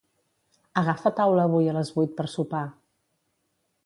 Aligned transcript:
Agafa 0.81 1.11
taula 1.19 1.45
avui 1.49 1.69
a 1.73 1.75
les 1.77 1.91
vuit 1.97 2.15
per 2.21 2.25
sopar. 2.37 2.63